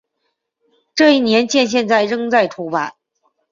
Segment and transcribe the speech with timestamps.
[0.95, 2.93] 这一年鉴现在仍在出版。